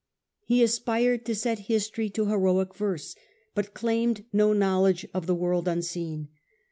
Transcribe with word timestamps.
He 0.43 0.63
aspired 0.63 1.25
to 1.27 1.35
set 1.35 1.59
history 1.69 2.09
to 2.09 2.25
heroic 2.25 2.73
verse, 2.73 3.15
but 3.53 3.75
claimed 3.75 4.25
no 4.33 4.51
knowledge 4.51 5.05
of 5.13 5.27
the 5.27 5.35
world 5.35 5.67
unseen. 5.67 6.29